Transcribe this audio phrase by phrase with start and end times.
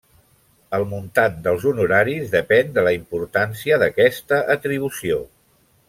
[0.77, 5.23] El muntant dels honoraris depèn de la importància d'aquesta atribució.